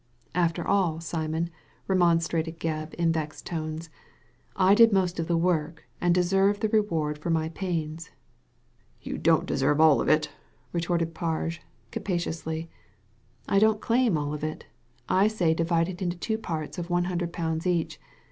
[0.33, 1.51] After all, Simon,"
[1.87, 3.91] remonstrated Gebb, in vexed tones,"
[4.55, 8.09] I did most of the work and deserve the reward for my pains."
[9.03, 10.31] "You don't deserve all of it,"
[10.73, 11.61] retorted Parge,
[11.91, 12.67] captiously.
[13.09, 13.17] '<
[13.47, 14.65] I don't claim all of it
[15.07, 17.99] I say divide it into two parts of one hundred pounds each.